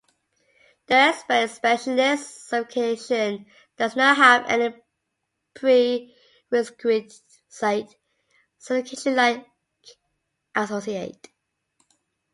The 0.87 0.95
Expert 0.95 1.33
and 1.35 1.51
Specialist 1.51 2.47
certification 2.49 3.45
does 3.77 3.95
not 3.95 4.17
have 4.17 4.45
any 4.49 4.73
prerequisite 5.53 7.21
certification 8.57 9.15
like 9.15 9.45
Associate. 10.55 11.29